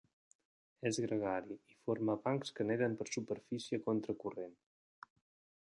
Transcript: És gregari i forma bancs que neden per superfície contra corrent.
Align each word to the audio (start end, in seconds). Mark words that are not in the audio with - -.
És 0.89 0.97
gregari 1.03 1.57
i 1.73 1.77
forma 1.89 2.15
bancs 2.23 2.51
que 2.61 2.67
neden 2.71 2.97
per 3.03 3.07
superfície 3.11 3.81
contra 3.89 4.17
corrent. 4.25 4.57